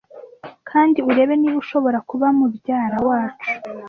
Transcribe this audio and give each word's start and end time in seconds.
Kandi 0.69 0.99
urebe 1.09 1.33
niba 1.37 1.57
ushobora 1.63 1.97
kubara 2.09 2.33
mubyara 2.37 2.97
wacu. 3.07 3.49